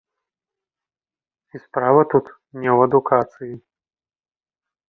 [1.53, 2.25] І справа тут
[2.65, 3.53] не ў адукацыі.